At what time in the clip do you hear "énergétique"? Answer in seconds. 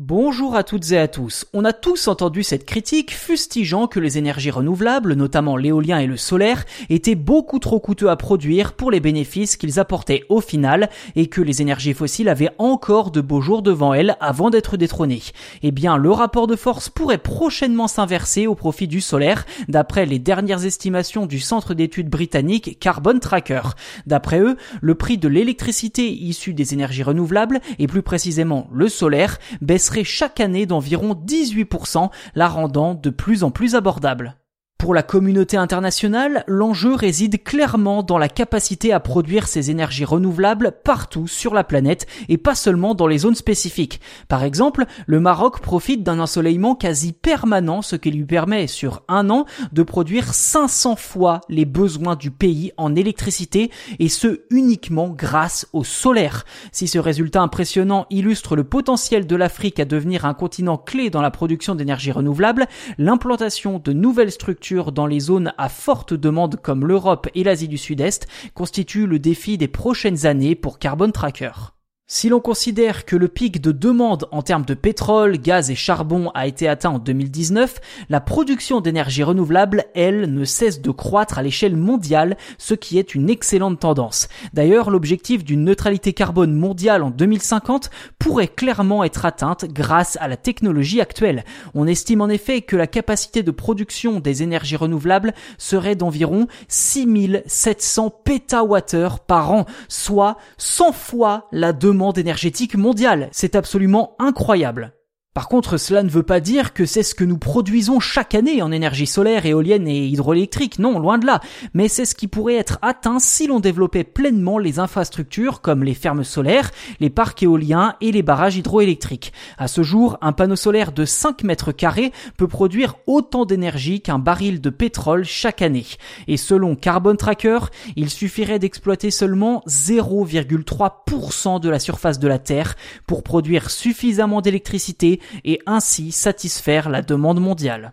102.18-102.76